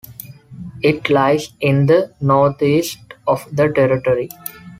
[0.81, 4.29] It lies in the northeast of the territory.